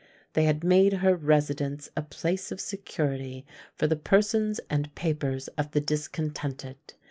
[0.33, 5.69] They had made her residence a place of security for the persons and papers of
[5.73, 6.77] the discontented.